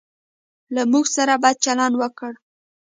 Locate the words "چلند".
1.65-1.93